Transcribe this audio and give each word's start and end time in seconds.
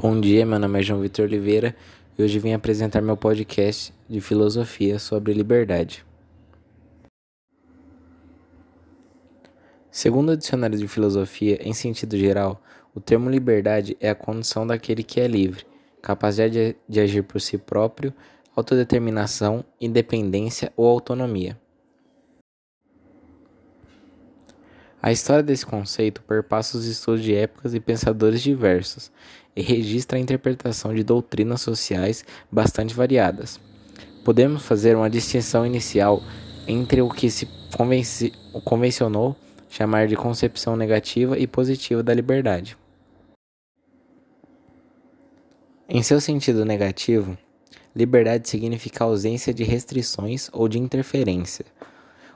Bom 0.00 0.20
dia, 0.20 0.46
meu 0.46 0.56
nome 0.56 0.78
é 0.78 0.82
João 0.84 1.00
Vitor 1.00 1.24
Oliveira 1.24 1.74
e 2.16 2.22
hoje 2.22 2.38
vim 2.38 2.52
apresentar 2.52 3.02
meu 3.02 3.16
podcast 3.16 3.92
de 4.08 4.20
filosofia 4.20 5.00
sobre 5.00 5.32
liberdade. 5.32 6.06
Segundo 9.90 10.30
o 10.30 10.36
dicionário 10.36 10.78
de 10.78 10.86
filosofia, 10.86 11.58
em 11.60 11.72
sentido 11.72 12.16
geral, 12.16 12.62
o 12.94 13.00
termo 13.00 13.28
liberdade 13.28 13.96
é 14.00 14.10
a 14.10 14.14
condição 14.14 14.64
daquele 14.64 15.02
que 15.02 15.20
é 15.20 15.26
livre, 15.26 15.66
capacidade 16.00 16.76
de 16.88 17.00
agir 17.00 17.24
por 17.24 17.40
si 17.40 17.58
próprio, 17.58 18.14
autodeterminação, 18.54 19.64
independência 19.80 20.72
ou 20.76 20.86
autonomia. 20.86 21.58
A 25.06 25.12
história 25.12 25.40
desse 25.40 25.64
conceito 25.64 26.20
perpassa 26.22 26.76
os 26.76 26.84
estudos 26.84 27.22
de 27.22 27.32
épocas 27.32 27.72
e 27.72 27.78
pensadores 27.78 28.42
diversos 28.42 29.12
e 29.54 29.62
registra 29.62 30.18
a 30.18 30.20
interpretação 30.20 30.92
de 30.92 31.04
doutrinas 31.04 31.60
sociais 31.60 32.24
bastante 32.50 32.92
variadas. 32.92 33.60
Podemos 34.24 34.64
fazer 34.64 34.96
uma 34.96 35.08
distinção 35.08 35.64
inicial 35.64 36.20
entre 36.66 37.02
o 37.02 37.08
que 37.08 37.30
se 37.30 37.48
convencionou 38.64 39.36
chamar 39.70 40.08
de 40.08 40.16
concepção 40.16 40.74
negativa 40.74 41.38
e 41.38 41.46
positiva 41.46 42.02
da 42.02 42.12
liberdade. 42.12 42.76
Em 45.88 46.02
seu 46.02 46.20
sentido 46.20 46.64
negativo, 46.64 47.38
liberdade 47.94 48.48
significa 48.48 49.04
ausência 49.04 49.54
de 49.54 49.62
restrições 49.62 50.50
ou 50.52 50.66
de 50.68 50.80
interferência 50.80 51.64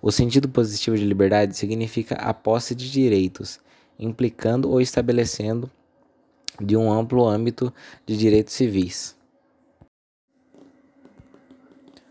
o 0.00 0.10
sentido 0.10 0.48
positivo 0.48 0.96
de 0.96 1.04
liberdade 1.04 1.56
significa 1.56 2.14
a 2.16 2.32
posse 2.34 2.74
de 2.74 2.90
direitos, 2.90 3.60
implicando 3.98 4.70
ou 4.70 4.80
estabelecendo 4.80 5.70
de 6.60 6.76
um 6.76 6.92
amplo 6.92 7.26
âmbito 7.26 7.72
de 8.04 8.16
direitos 8.16 8.54
civis. 8.54 9.16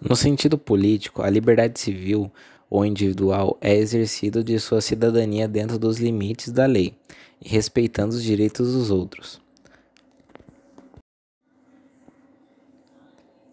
No 0.00 0.14
sentido 0.14 0.58
político, 0.58 1.22
a 1.22 1.30
liberdade 1.30 1.80
civil 1.80 2.30
ou 2.68 2.84
individual 2.84 3.56
é 3.60 3.74
exercida 3.74 4.42
de 4.42 4.58
sua 4.58 4.80
cidadania 4.80 5.48
dentro 5.48 5.78
dos 5.78 5.98
limites 5.98 6.52
da 6.52 6.66
lei 6.66 6.94
e 7.40 7.48
respeitando 7.48 8.14
os 8.14 8.22
direitos 8.22 8.72
dos 8.72 8.90
outros. 8.90 9.40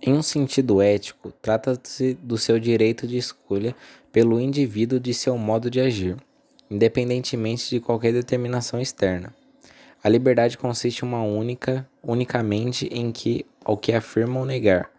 Em 0.06 0.12
um 0.12 0.22
sentido 0.22 0.82
ético, 0.82 1.32
trata-se 1.42 2.16
do 2.16 2.38
seu 2.38 2.60
direito 2.60 3.08
de 3.08 3.16
escolha 3.16 3.74
pelo 4.12 4.38
indivíduo 4.38 5.00
de 5.00 5.14
seu 5.14 5.38
modo 5.38 5.72
de 5.72 5.80
agir, 5.80 6.18
independentemente 6.70 7.70
de 7.70 7.80
qualquer 7.80 8.12
determinação 8.12 8.82
externa. 8.82 9.34
A 10.04 10.10
liberdade 10.10 10.58
consiste 10.58 11.06
uma 11.06 11.24
única, 11.24 11.88
unicamente 12.04 12.86
em 12.88 13.14
que 13.14 13.46
ao 13.64 13.78
que 13.78 13.94
afirma 13.94 14.42
ou 14.42 14.46
negar, 14.46 14.92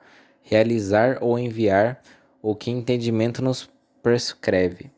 realizar 0.42 1.18
ou 1.20 1.38
enviar 1.38 2.02
o 2.40 2.54
que 2.54 2.70
entendimento 2.70 3.42
nos 3.42 3.68
prescreve. 4.02 4.90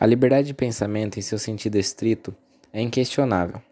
A 0.00 0.04
liberdade 0.04 0.48
de 0.48 0.54
pensamento, 0.54 1.16
em 1.16 1.22
seu 1.22 1.38
sentido 1.38 1.78
estrito, 1.78 2.34
é 2.72 2.82
inquestionável. 2.82 3.62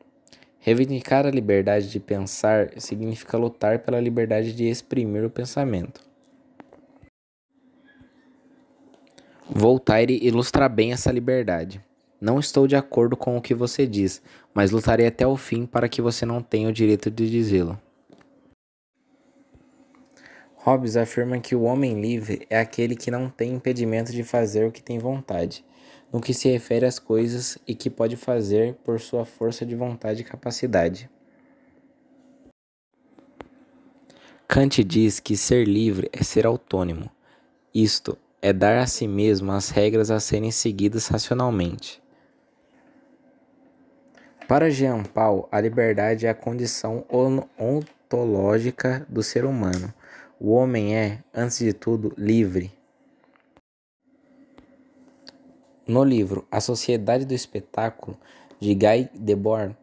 Reivindicar 0.60 1.24
a 1.24 1.30
liberdade 1.30 1.88
de 1.88 2.00
pensar 2.00 2.70
significa 2.78 3.38
lutar 3.38 3.78
pela 3.78 4.00
liberdade 4.00 4.52
de 4.52 4.68
exprimir 4.68 5.24
o 5.24 5.30
pensamento. 5.30 6.02
Voltaire 9.48 10.18
ilustra 10.20 10.68
bem 10.68 10.92
essa 10.92 11.12
liberdade. 11.12 11.80
Não 12.20 12.40
estou 12.40 12.66
de 12.66 12.74
acordo 12.74 13.16
com 13.16 13.36
o 13.36 13.40
que 13.40 13.54
você 13.54 13.86
diz, 13.86 14.20
mas 14.52 14.72
lutarei 14.72 15.06
até 15.06 15.26
o 15.26 15.36
fim 15.36 15.64
para 15.64 15.88
que 15.88 16.02
você 16.02 16.26
não 16.26 16.42
tenha 16.42 16.68
o 16.68 16.72
direito 16.72 17.10
de 17.10 17.30
dizê-lo. 17.30 17.80
Hobbes 20.56 20.96
afirma 20.96 21.38
que 21.38 21.54
o 21.54 21.62
homem 21.62 22.00
livre 22.00 22.44
é 22.50 22.58
aquele 22.58 22.96
que 22.96 23.10
não 23.10 23.30
tem 23.30 23.54
impedimento 23.54 24.10
de 24.12 24.24
fazer 24.24 24.66
o 24.66 24.72
que 24.72 24.82
tem 24.82 24.98
vontade 24.98 25.64
no 26.12 26.20
que 26.20 26.32
se 26.32 26.48
refere 26.48 26.86
às 26.86 26.98
coisas 26.98 27.58
e 27.66 27.74
que 27.74 27.90
pode 27.90 28.16
fazer 28.16 28.74
por 28.84 29.00
sua 29.00 29.24
força 29.24 29.64
de 29.64 29.74
vontade 29.74 30.22
e 30.22 30.24
capacidade. 30.24 31.10
Kant 34.46 34.82
diz 34.82 35.20
que 35.20 35.36
ser 35.36 35.66
livre 35.66 36.08
é 36.12 36.22
ser 36.22 36.46
autônomo, 36.46 37.10
isto 37.74 38.16
é 38.40 38.52
dar 38.52 38.78
a 38.78 38.86
si 38.86 39.06
mesmo 39.06 39.52
as 39.52 39.68
regras 39.68 40.10
a 40.10 40.18
serem 40.18 40.50
seguidas 40.50 41.08
racionalmente. 41.08 42.02
Para 44.48 44.70
Jean 44.70 45.02
Paul, 45.02 45.46
a 45.52 45.60
liberdade 45.60 46.24
é 46.24 46.30
a 46.30 46.34
condição 46.34 47.04
ontológica 47.58 49.06
do 49.06 49.22
ser 49.22 49.44
humano. 49.44 49.92
O 50.40 50.52
homem 50.52 50.96
é, 50.96 51.18
antes 51.34 51.58
de 51.58 51.74
tudo, 51.74 52.14
livre. 52.16 52.72
No 55.88 56.04
livro 56.04 56.46
A 56.50 56.60
Sociedade 56.60 57.24
do 57.24 57.32
Espetáculo, 57.32 58.14
de 58.60 58.74
Guy 58.74 59.08
Debord, 59.14 59.74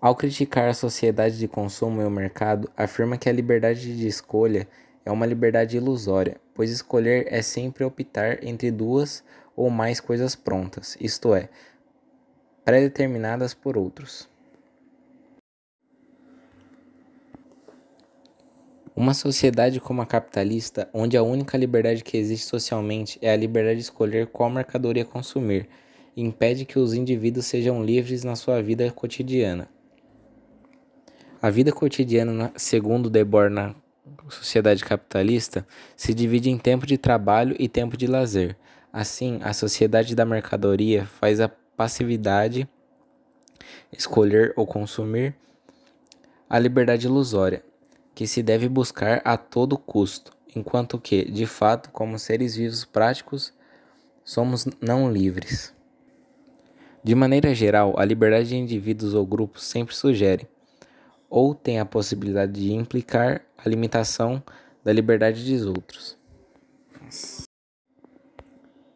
ao 0.00 0.14
criticar 0.14 0.68
a 0.68 0.74
sociedade 0.74 1.36
de 1.36 1.48
consumo 1.48 2.00
e 2.00 2.04
o 2.04 2.10
mercado, 2.10 2.70
afirma 2.76 3.18
que 3.18 3.28
a 3.28 3.32
liberdade 3.32 3.96
de 3.96 4.06
escolha 4.06 4.68
é 5.04 5.10
uma 5.10 5.26
liberdade 5.26 5.76
ilusória, 5.76 6.40
pois 6.54 6.70
escolher 6.70 7.26
é 7.28 7.42
sempre 7.42 7.82
optar 7.82 8.44
entre 8.44 8.70
duas 8.70 9.24
ou 9.56 9.68
mais 9.68 9.98
coisas 9.98 10.36
prontas, 10.36 10.96
isto 11.00 11.34
é, 11.34 11.48
pré-determinadas 12.64 13.54
por 13.54 13.76
outros. 13.76 14.30
Uma 18.94 19.14
sociedade 19.14 19.80
como 19.80 20.02
a 20.02 20.06
capitalista, 20.06 20.86
onde 20.92 21.16
a 21.16 21.22
única 21.22 21.56
liberdade 21.56 22.04
que 22.04 22.18
existe 22.18 22.46
socialmente 22.46 23.18
é 23.22 23.32
a 23.32 23.36
liberdade 23.36 23.76
de 23.76 23.84
escolher 23.84 24.26
qual 24.26 24.50
mercadoria 24.50 25.02
consumir, 25.02 25.66
impede 26.14 26.66
que 26.66 26.78
os 26.78 26.92
indivíduos 26.92 27.46
sejam 27.46 27.82
livres 27.82 28.22
na 28.22 28.36
sua 28.36 28.62
vida 28.62 28.90
cotidiana. 28.90 29.66
A 31.40 31.48
vida 31.48 31.72
cotidiana, 31.72 32.52
segundo 32.54 33.08
Debord 33.08 33.54
na 33.54 33.74
sociedade 34.28 34.84
capitalista, 34.84 35.66
se 35.96 36.12
divide 36.12 36.50
em 36.50 36.58
tempo 36.58 36.86
de 36.86 36.98
trabalho 36.98 37.56
e 37.58 37.70
tempo 37.70 37.96
de 37.96 38.06
lazer. 38.06 38.58
Assim, 38.92 39.40
a 39.42 39.54
sociedade 39.54 40.14
da 40.14 40.26
mercadoria 40.26 41.06
faz 41.06 41.40
a 41.40 41.48
passividade, 41.48 42.68
escolher 43.90 44.52
ou 44.54 44.66
consumir, 44.66 45.34
a 46.46 46.58
liberdade 46.58 47.06
ilusória 47.06 47.64
que 48.14 48.26
se 48.26 48.42
deve 48.42 48.68
buscar 48.68 49.20
a 49.24 49.36
todo 49.36 49.78
custo, 49.78 50.32
enquanto 50.54 50.98
que, 50.98 51.24
de 51.24 51.46
fato, 51.46 51.90
como 51.90 52.18
seres 52.18 52.56
vivos 52.56 52.84
práticos, 52.84 53.52
somos 54.24 54.66
não 54.80 55.10
livres. 55.10 55.74
De 57.02 57.14
maneira 57.14 57.54
geral, 57.54 57.94
a 57.98 58.04
liberdade 58.04 58.50
de 58.50 58.56
indivíduos 58.56 59.14
ou 59.14 59.26
grupos 59.26 59.64
sempre 59.64 59.94
sugere, 59.94 60.46
ou 61.28 61.54
tem 61.54 61.80
a 61.80 61.84
possibilidade 61.84 62.52
de 62.52 62.72
implicar 62.72 63.42
a 63.56 63.68
limitação 63.68 64.42
da 64.84 64.92
liberdade 64.92 65.44
dos 65.50 65.66
outros. 65.66 66.16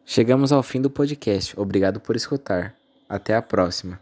Chegamos 0.05 0.51
ao 0.51 0.63
fim 0.63 0.81
do 0.81 0.89
podcast. 0.89 1.59
Obrigado 1.59 1.99
por 1.99 2.15
escutar. 2.15 2.75
Até 3.09 3.35
a 3.35 3.41
próxima. 3.41 3.99